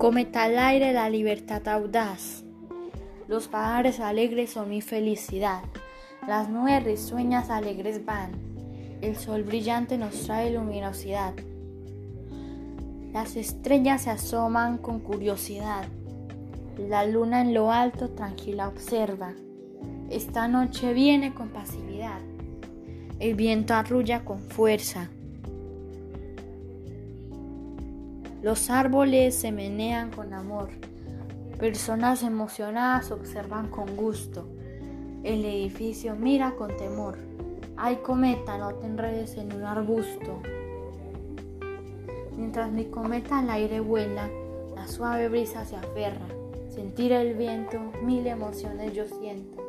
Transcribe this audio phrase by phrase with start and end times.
[0.00, 2.42] Cometa al aire la libertad audaz.
[3.28, 5.60] Los pájaros alegres son mi felicidad.
[6.26, 8.30] Las nubes risueñas alegres van.
[9.02, 11.34] El sol brillante nos trae luminosidad.
[13.12, 15.84] Las estrellas se asoman con curiosidad.
[16.78, 19.34] La luna en lo alto tranquila observa.
[20.08, 22.20] Esta noche viene con pasividad.
[23.18, 25.10] El viento arrulla con fuerza.
[28.42, 30.70] Los árboles se menean con amor.
[31.58, 34.48] Personas emocionadas observan con gusto.
[35.22, 37.18] El edificio mira con temor.
[37.76, 40.40] Ay cometa, no te enredes en un arbusto.
[42.34, 44.30] Mientras mi cometa al aire vuela,
[44.74, 46.26] la suave brisa se aferra.
[46.70, 49.62] Sentir el viento, mil emociones yo siento.